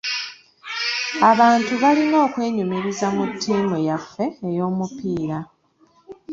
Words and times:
Abantu 1.31 1.73
balina 1.81 2.17
okwenyumiriza 2.25 3.07
mu 3.15 3.23
ttiimu 3.31 3.77
yaffe 3.87 4.25
ey'omupiira. 4.47 5.37